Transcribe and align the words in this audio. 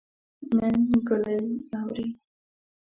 نن 0.55 0.77
ګلۍ 1.07 1.41
اوري 1.79 2.07